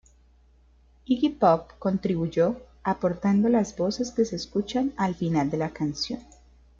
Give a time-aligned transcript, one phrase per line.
[1.05, 6.19] Iggy Pop contribuyó aportando las voces que se escuchan al final de la canción.